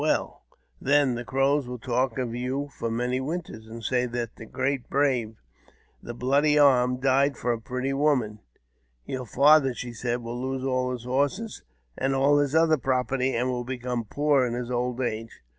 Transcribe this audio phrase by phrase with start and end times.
[0.03, 0.41] Well,
[0.81, 4.89] then the Crows will talk of you for many winters, and say that the great
[4.89, 5.27] brave,•
[6.01, 8.39] The Bloody Arm,' died for a pretty woman."
[9.05, 11.61] 202 AUTOBIOGBAPHY OF .^m ''Your father," she said, "will lose all his horses,
[11.95, 15.41] and al^l his other property, and will become poor in his old age.